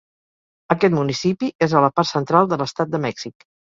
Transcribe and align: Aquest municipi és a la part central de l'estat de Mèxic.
Aquest 0.75 0.95
municipi 0.95 1.53
és 1.69 1.79
a 1.79 1.85
la 1.87 1.95
part 2.01 2.13
central 2.17 2.53
de 2.53 2.63
l'estat 2.65 2.95
de 2.97 3.07
Mèxic. 3.09 3.53